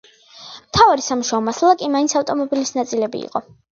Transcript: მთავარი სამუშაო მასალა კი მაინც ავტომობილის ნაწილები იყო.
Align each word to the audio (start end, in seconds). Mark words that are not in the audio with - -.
მთავარი 0.69 1.03
სამუშაო 1.09 1.43
მასალა 1.49 1.75
კი 1.83 1.91
მაინც 1.97 2.17
ავტომობილის 2.23 2.77
ნაწილები 2.79 3.23
იყო. 3.29 3.45